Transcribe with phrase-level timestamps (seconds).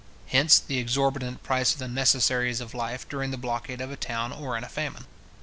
[0.29, 4.31] Hence the exorbitant price of the necessaries of life during the blockade of a town,
[4.33, 5.05] or in a famine.